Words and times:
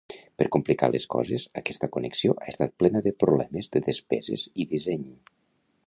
Per 0.41 0.45
complicar 0.53 0.87
les 0.93 1.05
coses, 1.15 1.43
aquesta 1.61 1.89
connexió 1.97 2.35
ha 2.45 2.47
estat 2.55 2.73
plena 2.83 3.03
de 3.09 3.15
problemes 3.25 3.71
de 3.77 3.83
despeses 3.91 4.49
i 4.65 4.71
disseny. 4.75 5.07